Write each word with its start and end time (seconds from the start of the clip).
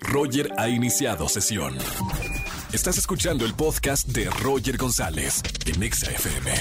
Roger 0.00 0.52
ha 0.56 0.68
iniciado 0.68 1.28
sesión. 1.28 1.76
Estás 2.72 2.98
escuchando 2.98 3.44
el 3.44 3.54
podcast 3.54 4.08
de 4.08 4.28
Roger 4.42 4.76
González 4.76 5.42
en 5.66 5.82
Exa 5.82 6.10
FM. 6.10 6.52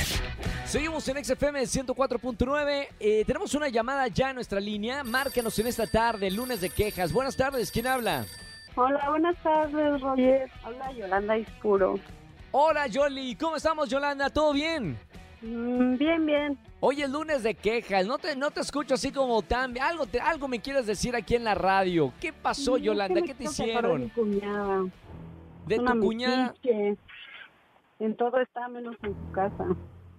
Seguimos 0.66 1.08
en 1.08 1.24
XFM 1.24 1.63
104.9. 1.63 2.87
Eh, 3.00 3.24
tenemos 3.25 3.53
una 3.55 3.67
llamada 3.69 4.08
ya 4.08 4.29
en 4.29 4.35
nuestra 4.35 4.59
línea. 4.59 5.03
Márcanos 5.03 5.58
en 5.59 5.67
esta 5.67 5.87
tarde, 5.87 6.32
lunes 6.32 6.61
de 6.61 6.69
quejas. 6.69 7.11
Buenas 7.11 7.35
tardes, 7.35 7.71
¿quién 7.71 7.87
habla? 7.87 8.25
Hola, 8.76 9.10
buenas 9.10 9.36
tardes, 9.44 10.02
Roger. 10.02 10.50
Habla 10.64 10.91
Yolanda 10.94 11.38
Ispuro. 11.38 12.00
Hola, 12.52 12.88
Yoli. 12.88 13.36
¿Cómo 13.36 13.57
estamos, 13.57 13.89
Yolanda? 13.89 14.30
¿Todo 14.30 14.54
bien? 14.54 14.98
Mm, 15.48 15.98
bien, 15.98 16.25
bien. 16.25 16.57
Hoy 16.79 17.02
es 17.02 17.09
lunes 17.09 17.41
de 17.43 17.55
quejas. 17.55 18.05
No 18.05 18.18
te, 18.18 18.36
no 18.36 18.52
te 18.52 18.59
escucho 18.59 18.96
así 18.96 19.11
como 19.11 19.41
tan... 19.41 19.79
Algo, 19.79 20.05
te, 20.05 20.20
algo 20.20 20.47
me 20.47 20.59
quieres 20.59 20.86
decir 20.86 21.16
aquí 21.16 21.36
en 21.36 21.43
la 21.43 21.55
radio. 21.55 22.11
¿Qué 22.20 22.34
pasó, 22.34 22.71
No, 22.71 22.77
que 22.77 22.84
Yolanda? 22.84 23.21
¿Qué 23.21 23.34
te 23.34 23.47
separar 23.47 23.97
de 23.97 24.04
hicieron? 24.04 24.04
Mi 24.04 24.10
cuñada. 24.10 24.86
¿De 25.65 25.79
Una 25.79 25.93
tu 25.93 26.00
cuñada? 26.00 26.54
En 28.00 28.15
todo 28.15 28.39
está 28.39 28.68
menos 28.68 28.96
en 29.04 29.15
su 29.15 29.32
casa. 29.32 29.65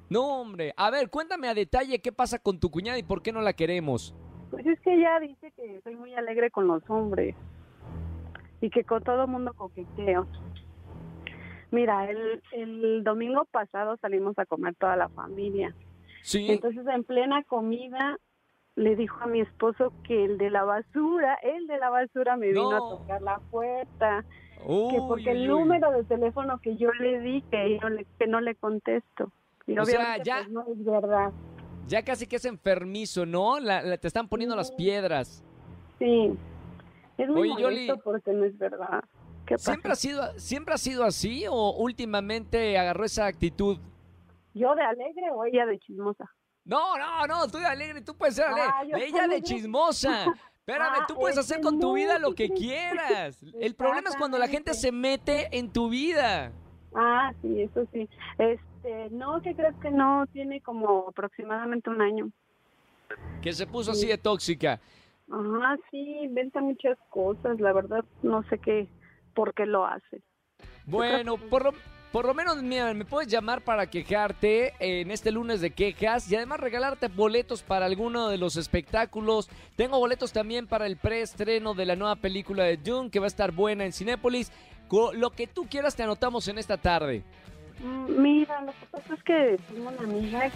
No, 0.08 0.40
hombre. 0.40 0.72
A 0.76 0.90
ver, 0.90 1.10
cuéntame 1.10 1.48
a 1.48 1.54
detalle 1.54 2.00
qué 2.00 2.12
pasa 2.12 2.38
con 2.38 2.58
tu 2.58 2.70
cuñada 2.70 2.98
y 2.98 3.02
por 3.02 3.22
qué 3.22 3.30
no 3.30 3.40
la 3.42 3.52
queremos. 3.52 4.14
Pues 4.50 4.66
es 4.66 4.80
que 4.80 4.94
ella 4.94 5.20
dice 5.20 5.52
que 5.54 5.80
soy 5.84 5.94
muy 5.94 6.14
alegre 6.14 6.50
con 6.50 6.66
los 6.66 6.82
hombres 6.88 7.36
y 8.60 8.70
que 8.70 8.84
con 8.84 9.02
todo 9.04 9.26
mundo 9.26 9.52
coqueteo. 9.54 10.26
Mira, 11.70 12.10
el, 12.10 12.42
el 12.52 13.04
domingo 13.04 13.44
pasado 13.44 13.96
salimos 13.98 14.38
a 14.38 14.46
comer 14.46 14.74
toda 14.76 14.96
la 14.96 15.08
familia. 15.10 15.74
Sí. 16.22 16.46
Entonces, 16.50 16.86
en 16.86 17.04
plena 17.04 17.42
comida, 17.44 18.18
le 18.76 18.96
dijo 18.96 19.18
a 19.22 19.26
mi 19.26 19.40
esposo 19.40 19.92
que 20.04 20.24
el 20.24 20.38
de 20.38 20.50
la 20.50 20.64
basura, 20.64 21.34
el 21.42 21.66
de 21.66 21.78
la 21.78 21.90
basura 21.90 22.36
me 22.36 22.48
vino 22.48 22.70
No. 22.70 22.76
a 22.76 22.98
tocar 22.98 23.22
la 23.22 23.38
puerta. 23.50 24.24
que 24.60 24.98
porque 25.06 25.30
el 25.30 25.42
uy, 25.42 25.46
número 25.60 25.92
de 25.92 26.02
teléfono 26.02 26.58
que 26.60 26.76
yo 26.76 26.90
le 26.94 27.20
di, 27.20 27.42
que, 27.42 27.78
yo 27.80 27.88
le- 27.90 28.06
que 28.18 28.26
no 28.26 28.40
le 28.40 28.56
contesto. 28.56 29.30
Y 29.68 29.78
O 29.78 29.84
sea, 29.84 30.20
ya- 30.22 30.38
pues, 30.38 30.48
no 30.50 30.64
es 30.72 30.84
verdad. 30.84 31.30
Ya 31.86 32.02
casi 32.02 32.26
que 32.26 32.36
es 32.36 32.44
enfermizo, 32.44 33.24
¿no? 33.24 33.60
La- 33.60 33.82
la- 33.82 33.98
te 33.98 34.08
están 34.08 34.28
poniendo 34.28 34.56
las 34.56 34.72
piedras. 34.72 35.44
Sí. 36.00 36.32
Es 37.18 37.28
muy 37.28 37.50
Oye, 37.52 37.62
Yoli. 37.62 37.76
molesto 37.86 37.98
porque 38.02 38.32
no 38.32 38.44
es 38.44 38.58
verdad. 38.58 39.04
¿Qué 39.48 39.54
pasa? 39.54 39.72
¿Siempre 39.72 39.92
ha, 39.92 39.96
sido, 39.96 40.38
¿Siempre 40.38 40.74
ha 40.74 40.78
sido 40.78 41.04
así 41.04 41.46
o 41.48 41.72
últimamente 41.78 42.76
agarró 42.76 43.04
esa 43.04 43.26
actitud? 43.26 43.78
¿Yo 44.52 44.74
de 44.74 44.82
alegre 44.82 45.30
o 45.32 45.44
ella 45.46 45.64
de 45.64 45.78
chismosa? 45.78 46.30
No, 46.66 46.98
no, 46.98 47.26
no, 47.26 47.48
tú 47.48 47.56
de 47.56 47.64
alegre, 47.64 48.02
tú 48.02 48.14
puedes 48.14 48.34
ser 48.34 48.44
alegre. 48.44 48.70
Ah, 48.70 48.82
Ella 48.98 49.26
de 49.26 49.40
chismosa. 49.40 50.26
Espérame, 50.58 50.98
Ah, 51.00 51.04
tú 51.08 51.14
puedes 51.14 51.38
es 51.38 51.44
hacer 51.46 51.62
con 51.62 51.80
tu 51.80 51.88
no, 51.88 51.92
vida 51.94 52.18
lo 52.18 52.34
¿qué 52.34 52.48
que 52.48 52.54
quieras. 52.54 53.42
El 53.58 53.74
problema 53.74 54.10
es 54.10 54.16
cuando 54.16 54.36
la 54.36 54.48
gente 54.48 54.74
se 54.74 54.92
mete 54.92 55.48
en 55.56 55.72
tu 55.72 55.88
vida. 55.88 56.52
Ah, 56.94 57.32
sí, 57.40 57.62
eso 57.62 57.86
sí. 57.90 58.06
Este, 58.36 59.08
no, 59.10 59.40
que 59.40 59.54
crees 59.54 59.74
que 59.80 59.90
no? 59.90 60.26
Tiene 60.26 60.60
como 60.60 61.06
aproximadamente 61.08 61.88
un 61.88 62.02
año. 62.02 62.30
Que 63.40 63.54
se 63.54 63.66
puso 63.66 63.92
así 63.92 64.08
de 64.08 64.18
tóxica. 64.18 64.78
Ajá, 65.30 65.78
sí, 65.90 66.18
inventa 66.22 66.60
muchas 66.60 66.98
cosas. 67.08 67.58
La 67.60 67.72
verdad, 67.72 68.04
no 68.22 68.42
sé 68.50 68.58
qué, 68.58 68.88
por 69.34 69.54
qué 69.54 69.66
lo 69.66 69.86
hace. 69.86 70.22
Bueno, 70.86 71.36
por 71.36 71.64
lo, 71.64 71.72
por 72.12 72.24
lo 72.24 72.32
menos, 72.32 72.62
mira, 72.62 72.94
me 72.94 73.04
puedes 73.04 73.30
llamar 73.30 73.60
para 73.60 73.86
quejarte 73.86 74.72
en 74.80 75.10
este 75.10 75.30
lunes 75.30 75.60
de 75.60 75.70
quejas 75.70 76.30
y 76.32 76.36
además 76.36 76.60
regalarte 76.60 77.08
boletos 77.08 77.62
para 77.62 77.84
alguno 77.84 78.28
de 78.28 78.38
los 78.38 78.56
espectáculos. 78.56 79.50
Tengo 79.76 79.98
boletos 79.98 80.32
también 80.32 80.66
para 80.66 80.86
el 80.86 80.96
preestreno 80.96 81.74
de 81.74 81.84
la 81.84 81.96
nueva 81.96 82.16
película 82.16 82.64
de 82.64 82.78
Dune 82.78 83.10
que 83.10 83.20
va 83.20 83.26
a 83.26 83.28
estar 83.28 83.52
buena 83.52 83.84
en 83.84 83.92
Cinépolis. 83.92 84.50
Lo 85.12 85.30
que 85.30 85.46
tú 85.46 85.66
quieras 85.68 85.94
te 85.96 86.02
anotamos 86.02 86.48
en 86.48 86.56
esta 86.56 86.78
tarde. 86.78 87.22
Mm, 87.84 88.22
Mira, 88.22 88.62
lo 88.62 88.72
que 88.72 88.86
pasa 88.90 89.14
es 89.14 89.22
que 89.22 89.60
tengo 89.68 89.90
una 89.90 90.00
amiga 90.00 90.50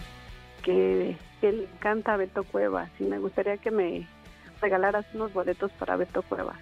que, 0.63 1.17
que 1.43 1.53
le 1.53 1.65
encanta 1.65 2.17
Beto 2.17 2.45
Cuevas 2.45 2.91
y 2.99 3.05
me 3.05 3.19
gustaría 3.19 3.59
que 3.59 3.71
me 3.71 4.09
regalaras 4.63 5.05
unos 5.13 5.35
boletos 5.35 5.71
para 5.73 5.97
Beto 5.97 6.23
Cuevas. 6.23 6.59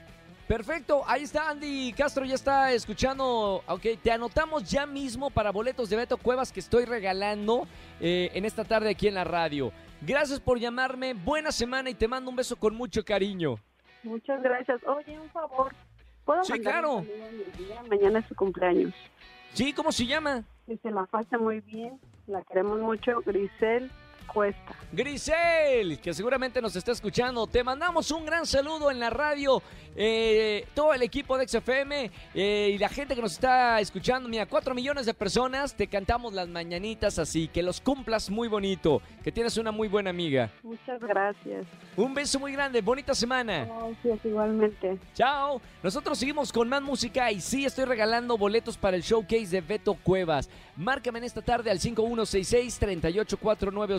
Perfecto, 0.51 1.05
ahí 1.07 1.23
está 1.23 1.49
Andy 1.49 1.93
Castro, 1.93 2.25
ya 2.25 2.35
está 2.35 2.73
escuchando. 2.73 3.63
Ok, 3.69 3.83
te 4.03 4.11
anotamos 4.11 4.69
ya 4.69 4.85
mismo 4.85 5.31
para 5.31 5.53
boletos 5.53 5.89
de 5.89 5.95
Beto 5.95 6.17
Cuevas 6.17 6.51
que 6.51 6.59
estoy 6.59 6.87
regalando 6.87 7.69
eh, 8.01 8.33
en 8.35 8.45
esta 8.45 8.65
tarde 8.65 8.91
aquí 8.91 9.07
en 9.07 9.15
la 9.15 9.23
radio. 9.23 9.71
Gracias 10.01 10.41
por 10.41 10.59
llamarme, 10.59 11.15
buena 11.15 11.53
semana 11.53 11.89
y 11.89 11.95
te 11.95 12.09
mando 12.09 12.31
un 12.31 12.35
beso 12.35 12.57
con 12.57 12.75
mucho 12.75 13.05
cariño. 13.05 13.61
Muchas 14.03 14.43
gracias. 14.43 14.81
Oye, 14.89 15.21
un 15.21 15.31
favor. 15.31 15.73
¿Puedo 16.25 16.43
Sí, 16.43 16.59
claro. 16.59 16.95
un 16.97 17.07
saludo 17.07 17.27
a 17.27 17.31
mi 17.31 17.45
amiga? 17.45 17.83
Mañana 17.89 18.19
es 18.19 18.27
su 18.27 18.35
cumpleaños. 18.35 18.93
Sí, 19.53 19.73
¿cómo 19.73 19.93
se 19.93 20.05
llama? 20.07 20.43
Que 20.67 20.77
se 20.79 20.91
la 20.91 21.05
pase 21.07 21.39
muy 21.39 21.61
bien. 21.61 22.01
La 22.27 22.43
queremos 22.43 22.81
mucho. 22.81 23.21
Grisel 23.25 23.89
Cuesta. 24.33 24.75
Grisel, 24.93 26.01
que 26.01 26.13
seguramente 26.13 26.61
nos 26.61 26.75
está 26.75 26.93
escuchando. 26.93 27.47
Te 27.47 27.63
mandamos 27.63 28.11
un 28.11 28.25
gran 28.25 28.45
saludo 28.45 28.91
en 28.91 28.99
la 28.99 29.09
radio, 29.09 29.63
eh, 29.95 30.67
todo 30.75 30.93
el 30.93 31.03
equipo 31.03 31.39
de 31.39 31.47
XFM 31.47 32.11
eh, 32.35 32.73
y 32.75 32.79
la 32.79 32.89
gente 32.89 33.15
que 33.15 33.23
nos 33.23 33.33
está 33.33 33.81
escuchando. 33.81 34.29
Mira, 34.29 34.47
cuatro 34.47 34.75
millones 34.75 35.07
de 35.07 35.15
personas, 35.15 35.75
te 35.75 35.87
cantamos 35.87 36.33
las 36.33 36.49
mañanitas 36.49 37.21
así, 37.21 37.47
que 37.49 37.63
los 37.63 37.81
cumplas 37.81 38.31
muy 38.31 38.49
bonito, 38.49 39.01
que 39.23 39.31
tienes 39.31 39.57
una 39.59 39.71
muy 39.71 39.87
buena 39.87 40.11
amiga. 40.11 40.51
Muchas 40.63 41.01
gracias. 41.01 41.67
Un 41.97 42.15
beso 42.15 42.41
muy 42.41 42.53
grande, 42.53 42.81
bonita 42.81 43.15
semana. 43.15 43.67
Gracias 43.67 44.25
igualmente. 44.25 44.99
Chao. 45.15 45.61
Nosotros 45.83 46.19
seguimos 46.19 46.53
con 46.53 46.69
más 46.69 46.83
música 46.83 47.31
y 47.31 47.41
sí 47.41 47.65
estoy 47.65 47.85
regalando 47.85 48.37
boletos 48.37 48.77
para 48.77 48.97
el 48.97 49.03
showcase 49.03 49.47
de 49.47 49.61
Beto 49.61 49.95
Cuevas. 49.95 50.51
Márcame 50.77 51.19
en 51.19 51.25
esta 51.25 51.43
tarde 51.43 51.71
al 51.71 51.79
5166-3849 51.79 53.95
o 53.95 53.99